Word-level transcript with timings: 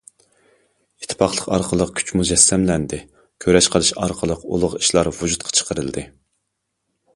ئىتتىپاقلىق 1.03 1.49
ئارقىلىق 1.57 1.91
كۈچ 1.99 2.13
مۇجەسسەملەندى، 2.21 2.99
كۈرەش 3.47 3.69
قىلىش 3.77 3.93
ئارقىلىق 4.07 4.49
ئۇلۇغ 4.55 4.77
ئىشلار 4.83 5.13
ۋۇجۇدقا 5.21 5.57
چىقىرىلدى. 5.61 6.09